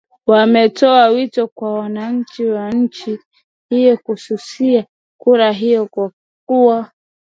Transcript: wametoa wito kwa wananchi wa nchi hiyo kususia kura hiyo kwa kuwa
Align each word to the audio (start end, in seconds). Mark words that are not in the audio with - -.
wametoa 0.27 1.07
wito 1.07 1.47
kwa 1.47 1.73
wananchi 1.79 2.45
wa 2.45 2.71
nchi 2.71 3.19
hiyo 3.69 3.97
kususia 3.97 4.85
kura 5.21 5.51
hiyo 5.51 5.87
kwa 5.87 6.11
kuwa 6.47 6.91